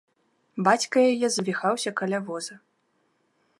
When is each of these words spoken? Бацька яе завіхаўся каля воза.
Бацька 0.67 0.97
яе 1.11 1.27
завіхаўся 1.35 1.95
каля 2.01 2.19
воза. 2.33 2.55